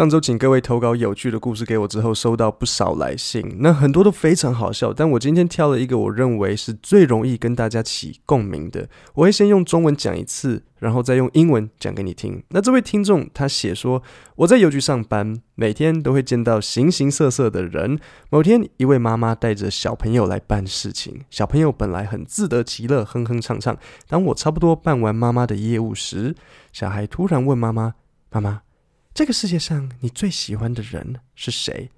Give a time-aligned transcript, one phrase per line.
[0.00, 4.94] 上周请各位投稿有趣的故事给我之后，收到不少来信，那很多都非常好笑。
[4.94, 12.42] 但我今天挑了一个我认为是最容易跟大家起共鸣的，我会先用中文讲一次，然后再用英文讲给你听。
[12.48, 14.02] 那这位听众他写说
[14.36, 18.00] ：“我在邮局上班，每天都会见到形形色色的人。
[18.30, 23.76] 某天，一位妈妈带着小朋友来办事情，小朋友本来很自得其乐，哼哼唱唱。
[24.08, 26.34] 当我差不多办完妈妈的业务时，
[26.72, 27.96] 小孩突然问妈妈
[28.32, 28.62] ：‘妈妈’。”
[29.12, 31.90] 这个世界上你最喜欢的人是谁？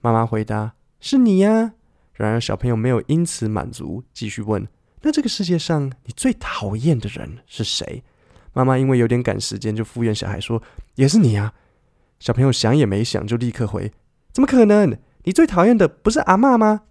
[0.00, 1.72] 妈妈回答：“是你呀。”
[2.14, 4.68] 然而小朋友没有因此满足，继续问
[5.02, 8.02] ：“那这个世界上你最讨厌的人是谁？”
[8.52, 10.62] 妈妈因为有点赶时间，就敷衍小孩说
[10.96, 11.54] ：“也是你呀。”
[12.20, 13.90] 小朋友想也没想，就立刻回
[14.32, 14.96] ：“怎么可能？
[15.24, 16.82] 你最讨厌的不是阿嬷吗？”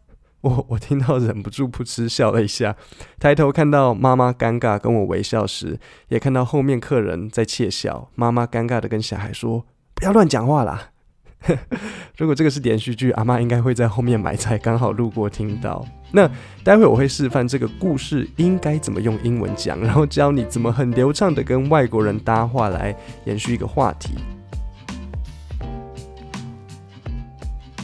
[0.42, 2.76] 我我听到忍不住噗嗤笑了一下，
[3.20, 8.10] 抬头看到妈妈尴尬跟我微笑时，也看到后面客人在窃笑。
[8.16, 10.92] 妈妈尴尬的跟小孩说：“不要乱讲话啦。
[12.16, 15.86] ”如果这个是连续剧，阿妈应该会在后面买菜，刚好路过听到。
[16.12, 16.30] 那
[16.64, 24.16] 待会我会示范这个故事应该怎么用英文讲，然后教你怎么很流畅的跟外国人搭话来延续一个话题。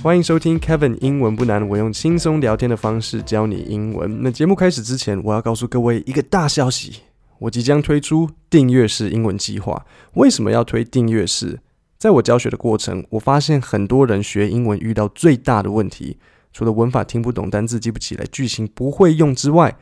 [0.06, 4.22] 欢迎收听 Kevin 英文不难，我用轻松聊天的方式教你英文。
[4.22, 7.02] 那节目开始之前，我要告诉各位一个大消息：
[7.40, 9.84] 我即将推出订阅式英文计划。
[10.14, 11.60] 为什么要推订阅式？
[11.98, 16.20] 在我教学的过程，我发现很多人学英文遇到最大的问题，
[16.54, 19.76] 除了文法听不懂、单字记不起来、句型不会用之外，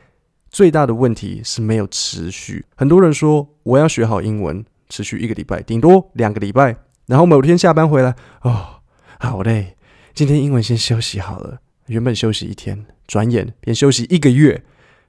[0.48, 2.64] 最大的问题是没有持续。
[2.76, 6.74] 很多人说我要学好英文，持续一个礼拜，顶多两个礼拜，
[7.08, 8.80] 然后某天下班回来，哦，
[9.18, 9.76] 好累。
[10.14, 14.62] 今天英文先休息好了，原本休息一天，转眼便休息一个月。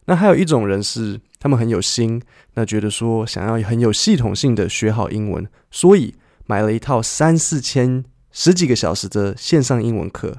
[0.06, 2.20] 那还有一种人是，他们很有心，
[2.56, 6.16] 那觉得说想要很有系统性的学好英文，所以
[6.48, 10.38] 买了一套三四千、十几个小时的线上英文课，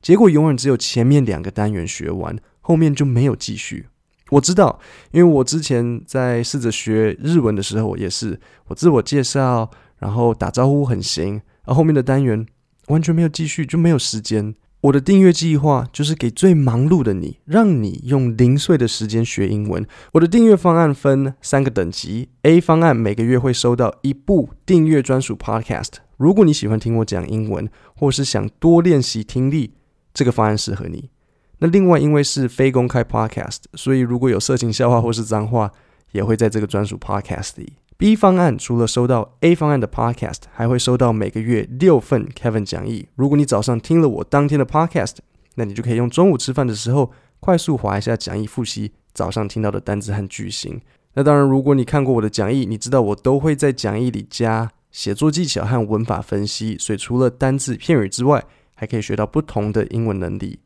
[0.00, 3.88] 结果永远只有前面两个单元学完，后面就没有继续。
[4.30, 4.80] 我知道，
[5.10, 12.46] 因为我之前在试着学日文的时候也是，我自我介绍，然后打招呼很行，而后面的单元。
[12.88, 14.54] 完全没有继续，就没有时间。
[14.82, 19.84] 我的订阅计划就是给最忙碌的你，让你用零碎的时间学英文。
[20.12, 25.94] 我的订阅方案分三个等级：A 方案每个月会收到一部订阅专属 Podcast。
[26.16, 29.72] 如果你喜欢听我讲英文，或是想多练习听力，
[30.14, 31.10] 这个方案适合你。
[31.58, 35.72] 那另外，因为是非公开 Podcast，所以如果有色情笑话或是脏话，
[36.12, 37.72] 也会在这个专属 Podcast 里。
[37.98, 43.08] B 方案除了收到 A 方案的 Podcast，还会收到每个月六份 Kevin 讲义。
[43.16, 45.16] 如果你早上听了我当天的 Podcast，
[45.56, 47.10] 那你就可以用中午吃饭的时候
[47.40, 50.80] 快速划一下讲义，复习早上听到的单字和句型。
[51.14, 58.44] 那当然，如果你看过我的讲义，你知道我都会在讲义里加写作技巧和文法分析，所以除了单字片语之外，
[58.76, 60.60] 还可以学到不同的英文能力。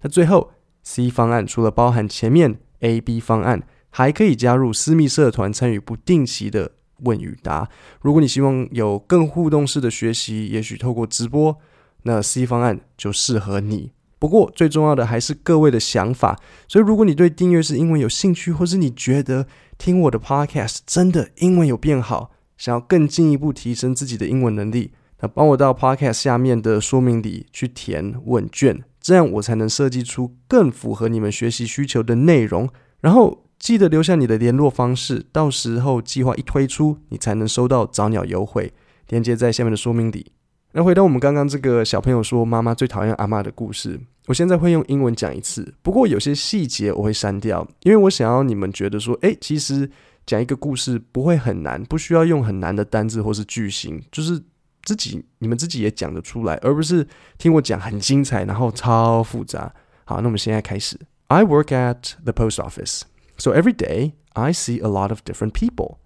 [0.00, 0.52] 那最后
[0.84, 6.72] C 方案除了包含前面 A、B 方案，还可以加入私密社团，参与不定期的
[7.04, 7.68] 问与答。
[8.00, 11.56] 如果你希望有更互动式的学习，也许透过直播，
[12.02, 13.92] 那 C 方案就适合你。
[14.18, 16.38] 不过最重要的还是各位的想法。
[16.66, 19.46] 所以如果你对订阅式英文有兴趣，或是你觉得
[19.78, 32.68] 听我的 Podcast 真的英文有变好，想要更进一步提升自己的英文能力，那帮我到 Podcast 下面的说明里去填问卷，这样我才能设计出更符合你们学习需求的内容。
[33.00, 33.44] 然后。
[33.58, 38.72] 记得留下你的联络方式，到时候计划一推出，你才能收到早鸟优惠。
[39.08, 40.32] 链接在下面的说明里。
[40.72, 49.90] 那回到我们刚刚这个小朋友说妈妈最讨厌阿嬷的故事，我现在会用英文讲一次，不过有些细节我会删掉，因为我想要你们觉得说，诶，其实
[50.26, 54.40] 讲一个故事不会很难，不需要用很难的单字或是句型，就是
[54.84, 57.06] 自己你们自己也讲得出来，而不是
[57.38, 59.72] 听我讲很精彩，然后超复杂。
[60.04, 60.98] 好，那我们现在开始。
[61.28, 63.02] I work at the post office.
[63.38, 66.00] So every day, I see a lot of different people.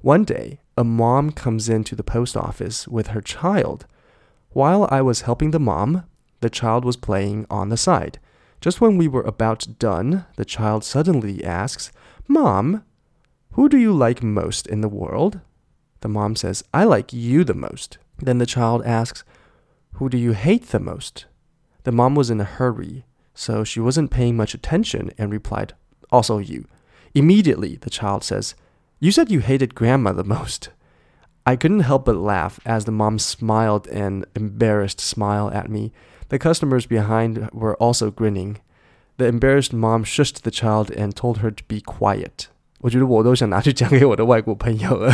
[0.00, 3.86] One day, a mom comes into the post office with her child.
[4.50, 6.04] While I was helping the mom,
[6.40, 8.18] the child was playing on the side.
[8.62, 11.92] Just when we were about done, the child suddenly asks,
[12.26, 12.82] Mom,
[13.52, 15.40] who do you like most in the world?
[16.00, 17.98] The mom says, I like you the most.
[18.18, 19.22] Then the child asks,
[19.94, 21.26] Who do you hate the most?
[21.84, 23.04] The mom was in a hurry,
[23.34, 25.74] so she wasn't paying much attention and replied,
[26.10, 26.66] also you.
[27.13, 28.55] Immediately, the child says,
[28.99, 30.69] You said you hated grandma the most.
[31.45, 35.91] I couldn't help but laugh as the mom smiled an embarrassed smile at me.
[36.29, 38.57] The customers behind were also grinning.
[39.17, 42.47] The embarrassed mom shushed the child and told her to be quiet.
[42.79, 45.11] 我觉得我都想拿去讲给我的外国朋友了。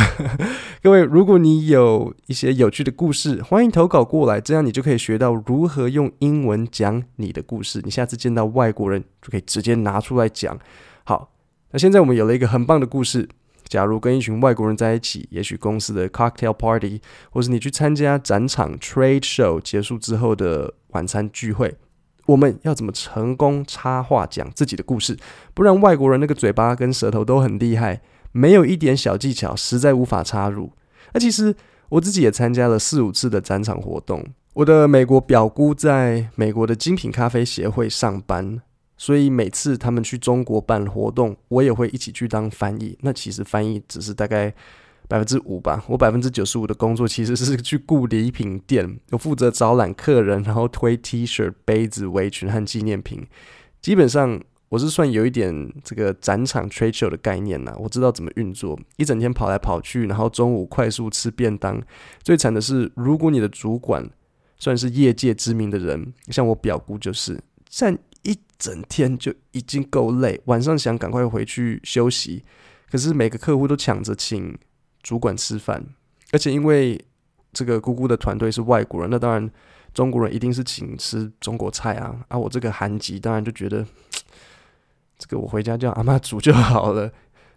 [0.82, 7.80] 各位，如果你有一些有趣的故事，欢迎投稿过来，这样你就可以学到如何用英文讲你的故事。
[7.84, 10.58] 你下次见到外国人就可以直接拿出来讲。
[11.71, 13.27] 那现在我们有了一个很棒的故事。
[13.69, 21.75] 假如跟一群外国人在一起，也许公司的 cocktail party，或是你去参加展场 trade show 结束之后的晚餐聚会。
[22.27, 25.17] 我们要怎么成功插话讲自己的故事？
[25.53, 30.71] 不然外国人那个嘴巴跟舌头都很厉害，没有一点小技巧，实在无法插入。
[31.13, 31.53] 那其实
[31.89, 34.25] 我自己也参加了四五次的展场活动。
[34.53, 38.61] 我的美国表姑在美国的精品咖啡协会上班，
[38.97, 42.97] 所以每次他们去中国办活动，我也会一起去当翻译。
[43.01, 44.53] 那其实翻译只是大概。
[45.09, 53.25] 百分之五吧，我百分之九十五的工作其实是去顾礼品店，我负责招揽客人，然后推 T 恤、杯子、围裙和纪念品。
[53.81, 61.81] 基本上我是算有一点这个展场推球的概念呐，我知道怎么运作，一整天跑来跑去，然后中午快速吃便当。
[62.21, 64.09] 最惨的是，如果你的主管
[64.59, 67.39] 算是业界知名的人，像我表姑就是
[67.69, 72.43] 站一整天就已经够累，晚上想赶快回去休息，
[72.89, 74.57] 可是每个客户都抢着请。
[75.03, 75.81] 主管吃饭，
[76.33, 76.99] 而且因为
[77.53, 79.49] 这个姑姑的团队是外国人，那当然
[79.93, 82.25] 中国人一定是请吃中国菜啊。
[82.27, 83.85] 啊，我这个韩籍当然就觉得，
[85.17, 87.09] 这个我回家叫阿妈煮就好了。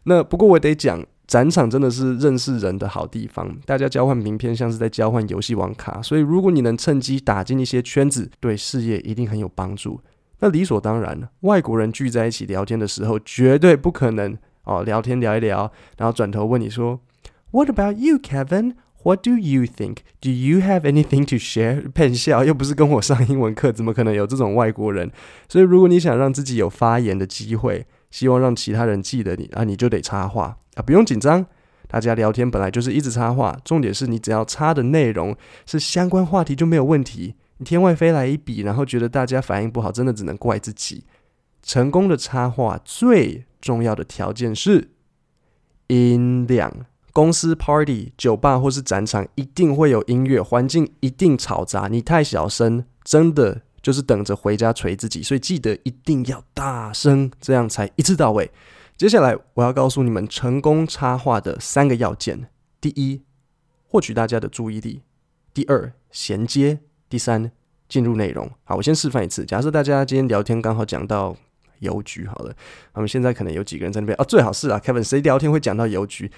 [0.05, 10.01] 那不过我得讲，展场真的是认识人的好地方，大家交换名片像是在交换游戏王卡，所以如果你能趁机打进一些圈子，对事业一定很有帮助。
[10.41, 17.01] 那理所当然，外国人聚在一起聊天的时候，绝对不可能哦，聊天聊一聊，然后转头问你说。
[17.53, 18.75] What about you, Kevin?
[19.03, 19.97] What do you think?
[20.21, 21.89] Do you have anything to share?
[21.93, 25.11] 骗笑，又不是跟我上英文课，怎么可能有这种外国人？
[25.49, 31.47] 所以，如果你想让自己有发言的机会，希望让其他人记得你啊，你就得插话啊，不用紧张。
[31.89, 35.37] 大家聊天本来就是一直插话，重点是你只要插的内容
[35.67, 37.35] 是相关话题就没有问题。
[37.61, 41.05] 你天外飞来一笔，然后觉得大家反应不好，真的只能怪自己。
[41.63, 44.93] 成功的插画最重要的条件是
[45.89, 46.87] 音量。
[47.13, 51.87] 公司 party、酒吧或是展场一定会有音乐，环境一定嘈杂。
[51.89, 55.23] 你太小声，真的就是等着回家锤自己。
[55.23, 58.51] 所以记得一定要大声，这样才一次到位。
[58.97, 62.49] 接下来我要告诉你们成功插画的三个要件：
[62.81, 63.21] 第一，
[63.87, 65.03] 获取大家的注意力；
[65.53, 66.79] 第二，衔接；
[67.11, 67.51] 第三，
[67.89, 68.49] 进入内容。
[68.63, 69.45] 好，我先示范一次。
[69.45, 71.37] 假设大家今天聊天刚好讲到
[71.81, 72.55] 邮局，好了，
[72.93, 74.25] 我们现在可能有几个人在那边啊？
[74.25, 76.31] 最好是啊，Kevin，谁聊天会讲到邮局？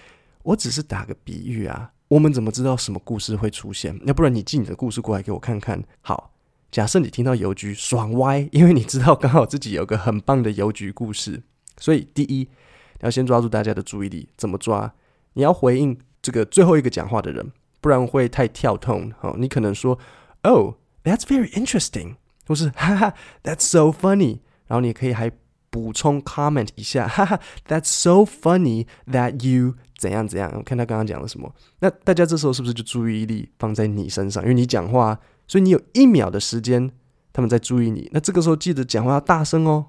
[0.44, 4.00] 我只是打个比喻啊，我们怎么知道什么故事会出现？
[4.06, 5.84] 要不然你寄你的故事过来给我看看。
[6.00, 6.32] 好，
[6.70, 11.42] 假设你听到邮局爽歪，因为你知道刚好自己有个很棒的邮局故事，
[11.76, 14.30] 所以第一，你要先抓住大家的注意力。
[14.38, 14.94] 怎么抓？
[15.34, 17.52] 你要回应这个最后一个讲话的人，
[17.82, 19.12] 不然会太跳痛。
[19.19, 19.98] 好，你可能说
[20.44, 22.15] ，Oh, that's very interesting，
[22.48, 23.13] 或是哈哈，
[23.44, 24.39] That's so funny。
[24.68, 25.31] 然后你可以还
[25.69, 29.75] 补充 comment 一下，哈哈，That's so funny that you。
[29.98, 30.51] 怎样怎样？
[30.56, 31.51] 我看他刚刚讲了什么。
[31.80, 34.44] 那大家这时候是不是就注意力放在你身上？
[34.44, 36.92] 因为你讲话，所以你有一秒的时间，
[37.33, 38.07] 他们在注意你。
[38.13, 39.88] 那这个时候记得讲话要大声哦。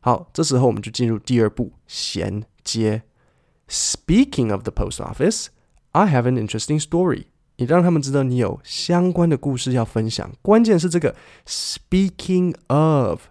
[0.00, 3.02] 好，这时候我们就进入第二步，衔接。
[3.68, 5.46] Speaking of the post office,
[5.92, 7.26] I have an interesting story。
[7.59, 10.31] 你让他们知道你有相关的故事要分享。
[10.41, 11.13] 关键是这个
[11.45, 13.23] Speaking of，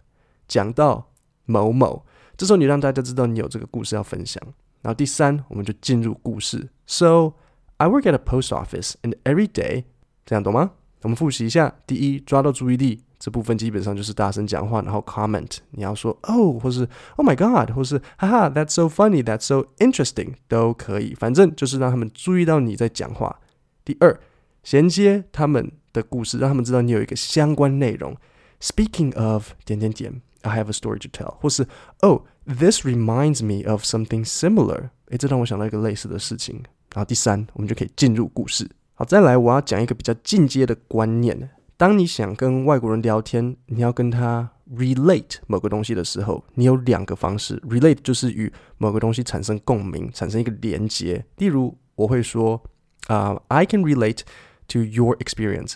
[0.46, 1.10] 讲到
[1.46, 2.04] 某某，
[2.36, 4.42] 这时候你让大家知道你有这个故事要分享。
[4.82, 6.68] 然后第三，我们就进入故事。
[6.86, 7.32] So
[7.78, 9.84] I work at a post office, and every day，
[10.26, 10.72] 这样懂吗？
[11.00, 16.86] 我们复习一下：第一，抓到注意力这部分基本上就是大声讲话，然后 comment，你要说 oh，或是
[17.16, 23.40] oh my god，或是哈哈，that's so funny，that's so interesting，都可以，反正就是让他们注意到你在讲话。
[23.88, 24.20] 第二，
[24.62, 28.14] 衔接他们的故事，让他们知道你有一个相关内容。
[28.60, 30.20] Speaking of 点点点。
[30.42, 31.66] I have a story to tell，或是
[32.00, 34.90] Oh, this reminds me of something similar。
[35.06, 36.56] 诶，这让我想到一个类似的事情。
[36.92, 38.68] 然后第三，我们就可以进入故事。
[38.92, 41.48] 好，再来，我要讲一个比较进阶的观念。
[41.78, 47.58] 当你想跟外国人聊天，你要跟他 relate 某个东西的时候，你有两个方式。
[47.60, 51.24] relate 就是与某个东西产生共鸣，产生一个连接。
[51.38, 52.62] 例如，我会说
[53.07, 54.21] 啊、uh,，I can relate
[54.69, 55.75] to your experience。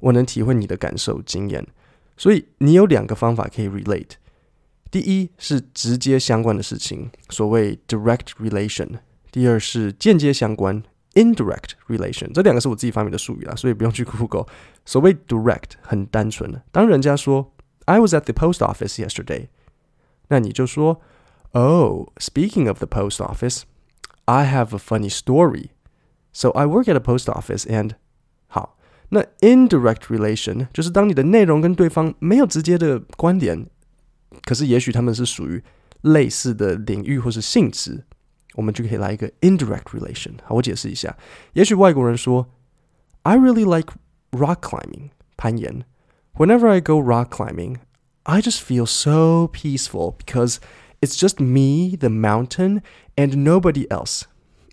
[0.00, 1.66] 我能体会你的感受、经验。
[2.16, 4.10] 所以你有两个方法可以 relate，
[4.90, 8.98] 第一是直接相关的事情，所谓 direct relation；
[9.30, 10.82] 第二是间接相关
[11.14, 12.32] indirect relation。
[12.32, 14.46] 这两个是我自己发明的术语啦，所以不用去 Google。
[14.84, 17.52] 所谓 direct 很单纯，当人家说
[17.86, 19.48] I was at the post office yesterday，
[20.28, 21.00] 那你就说
[21.52, 23.62] Oh, speaking of the post office,
[24.26, 25.70] I have a funny story.
[26.36, 27.92] So I work at a post office and
[28.46, 28.78] 好，
[29.10, 33.66] 那 indirect relation 就是当你的内容跟对方没有直接的关联，
[34.44, 35.62] 可是也许他们是属于
[36.00, 38.04] 类似的领域或是性质，
[38.54, 40.32] 我们就可以来一个 indirect relation。
[40.44, 41.16] 好，我解释一下。
[41.52, 42.48] 也许外国人说，
[43.22, 43.94] I really like
[44.30, 45.84] rock climbing，攀岩。
[46.34, 47.76] Whenever I go rock climbing,
[48.22, 50.56] I just feel so peaceful because
[51.00, 52.80] it's just me, the mountain,
[53.16, 54.22] and nobody else.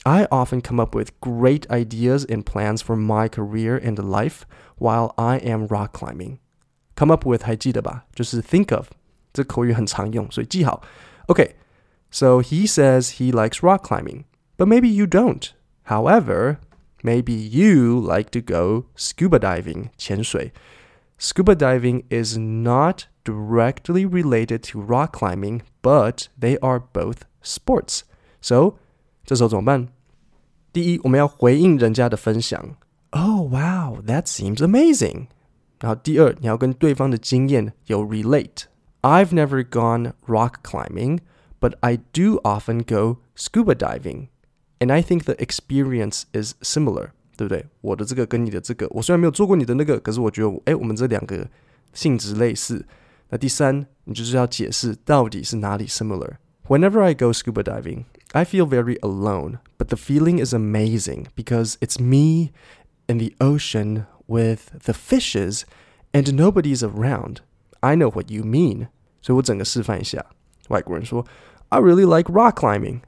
[0.05, 4.45] I often come up with great ideas and plans for my career and life
[4.77, 6.39] while I am rock climbing.
[6.95, 8.05] Come up with 还记得吧？
[8.15, 8.87] 就是 think of，
[9.33, 10.81] 这口语很常用，所以记好。
[11.27, 11.51] Okay,
[12.09, 14.23] so he says he likes rock climbing,
[14.57, 15.49] but maybe you don't.
[15.85, 16.57] However,
[17.03, 20.53] maybe you like to go scuba diving, 潜水。
[21.19, 28.03] Scuba diving is not directly related to rock climbing, but they are both sports.
[28.41, 28.77] So
[29.25, 29.89] 这时候怎么办？
[30.73, 32.75] 第一，我们要回应人家的分享。
[33.11, 35.27] Oh wow, that seems amazing.
[35.79, 41.19] 然后第二，你要跟对方的经验有 relate。I've never gone rock climbing,
[41.59, 44.27] but I do often go scuba diving,
[44.79, 47.11] and I think the experience is similar.
[47.37, 47.65] 对不对？
[47.79, 51.47] 我的这个跟你的这个，我虽然没有做过你的那个，可是我觉得，哎，我们这两个
[51.93, 52.85] 性质类似。
[53.29, 61.77] 那第三，你就是要解释到底是哪里 similar。Whenever I go scuba diving, I feel very alone, but the feeling is amazing because
[61.81, 62.51] it's me
[63.07, 65.65] in the ocean with the fishes
[66.13, 67.41] and nobody's around.
[67.81, 68.87] I know what you mean.
[69.21, 70.25] 所以我整个示范一下。
[70.69, 71.25] 外国人说，
[71.69, 73.01] I really like rock climbing.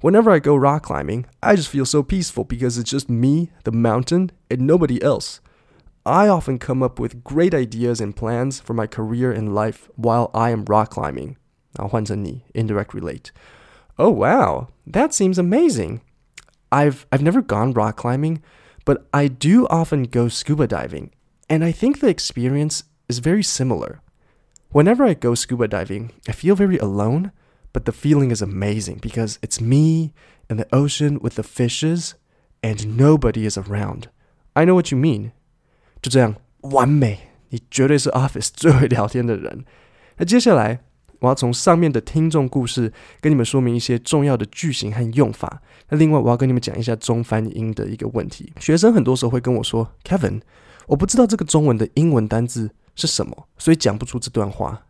[0.00, 3.72] Whenever I go rock climbing, I just feel so peaceful because it's just me, the
[3.72, 5.38] mountain, and nobody else.
[6.02, 10.30] I often come up with great ideas and plans for my career and life while
[10.32, 11.36] I am rock climbing.
[11.72, 13.30] 然后换成你 indirect relate.
[14.00, 16.00] Oh wow, that seems amazing.
[16.70, 18.42] I've I've never gone rock climbing,
[18.84, 21.10] but I do often go scuba diving,
[21.48, 24.00] and I think the experience is very similar.
[24.70, 27.30] Whenever I go scuba diving, I feel very alone,
[27.72, 30.12] but the feeling is amazing because it's me
[30.50, 32.14] in the ocean with the fishes
[32.62, 34.08] and nobody is around.
[34.54, 35.32] I know what you mean.
[36.02, 37.30] 就这样，完美！
[37.50, 39.64] 你绝对是 Office 最会聊天的人。
[40.18, 40.80] 那接下来，
[41.21, 45.61] 我要从上面的听众故事跟你们说明一些重要的句型和用法。
[45.89, 48.51] 那另外，我要跟你们讲一下中翻英的一个问题。
[48.59, 50.41] 学生很多时候会跟我说：“Kevin，
[50.87, 54.81] 我不知道这个中文的英文单字是什么，所以讲不出这段话。”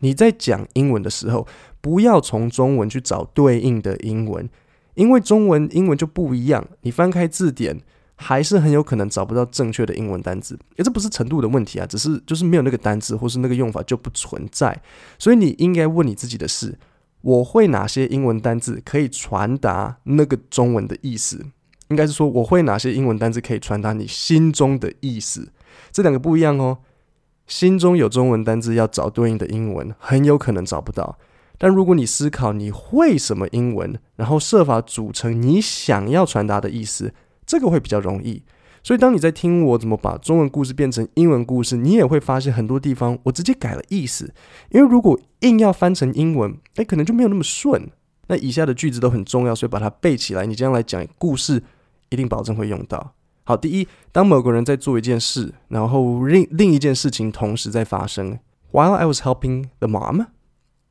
[0.00, 1.46] 你在讲英文的时候，
[1.80, 4.48] 不要从中文去找对应的英文，
[4.94, 6.66] 因为中文、英文就不一样。
[6.82, 7.80] 你翻开字典。
[8.16, 14.80] 还是很有可能找不到正确的英文单字，诶，这不是程度的问题啊，只是就是没有那个单字，或是那个用法就不存在。
[15.18, 16.78] 所以你应该问你自己的是：
[17.20, 21.44] 我会哪些英文单字可以传达那个中文的意思？
[21.88, 25.52] 应该是说我会哪些英文单字可以传达你心中的意思？
[25.92, 26.78] 这两个不一样哦。
[27.46, 31.18] 心中有中文单字要找对应的英文，很有可能找不到。
[31.58, 37.12] 但如果你思考你会什么英文，然后设法组成你想要传达的意思。
[37.46, 38.42] 这个会比较容易，
[38.82, 44.34] 所以当你在听我怎么把中文故事变成英文故事，你也会发现很多地方我直接改了意思。
[44.70, 47.88] 因为如果硬要翻成英文，哎，可能就没有那么顺。
[48.28, 51.62] 那以下的句子都很重要，所以把它背起来，你将来讲故事
[52.08, 53.12] 一定保证会用到。
[53.44, 58.40] 好，第一，当某个人在做一件事，然后另另一件事情同时在发生。
[58.72, 60.26] While I was helping the mom,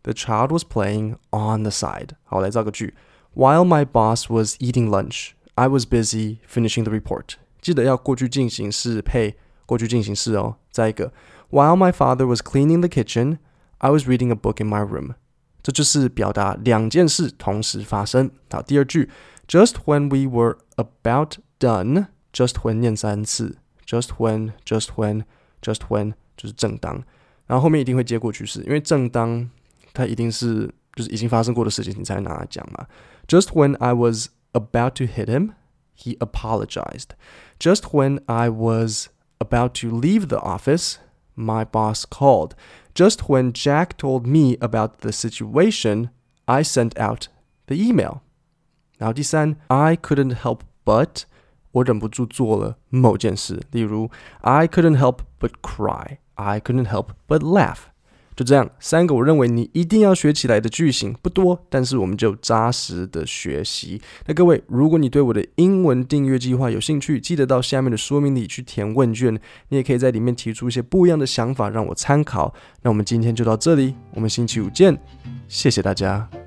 [0.03, 2.11] the child was playing on the side。
[2.23, 2.93] 好，来造个句。
[3.35, 5.31] While my boss was eating lunch。
[5.54, 7.34] I was busy finishing the report。
[7.60, 10.56] 记得要过去进行式配过去进行式哦。
[10.70, 11.12] 再一个，
[11.50, 13.38] While my father was cleaning the kitchen,
[13.78, 15.14] I was reading a book in my room。
[15.62, 18.30] 这就是表达两件事同时发生。
[18.50, 19.10] 好，第二句，
[19.46, 27.02] Just when we were about done。Just when 念三次，Just when，Just when，Just when 就是正当。
[27.48, 29.50] 然后后面一定会接过去式，因为正当
[29.92, 32.86] 它一定是就是已经发生过的事情，你才拿来讲嘛。
[33.26, 35.54] Just when I was about to hit him,
[35.94, 37.14] he apologized.
[37.58, 39.08] Just when I was
[39.40, 40.98] about to leave the office,
[41.34, 42.54] my boss called.
[42.94, 46.10] Just when Jack told me about the situation,
[46.46, 47.28] I sent out
[47.66, 48.22] the email.
[48.98, 51.22] 然后第三，I couldn't help but
[51.72, 57.84] 我忍不住做了某件事，例如 I couldn't help but cry, I couldn't help but laugh。
[58.35, 64.01] 就这样，三个我认为你一定要学起来的句型不多，但是我们就扎实的学习。
[64.25, 69.33] 那各位，如果你对我的英文订阅计划有兴趣，记得到下面的说明里去填问卷，
[69.69, 72.53] 你也可以在里面提出一些不一样的想法让我参考。
[72.81, 74.97] 那我们今天就到这里，我们星期五见，
[75.47, 76.44] 谢谢大家。